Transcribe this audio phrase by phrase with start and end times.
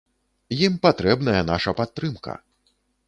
[0.67, 2.33] Ім патрэбная наша падтрымка!